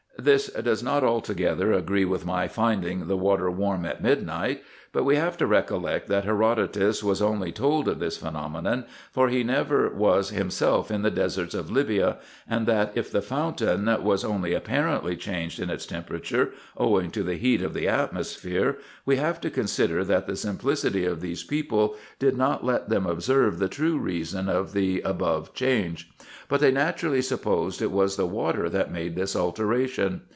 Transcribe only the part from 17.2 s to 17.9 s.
the heat of the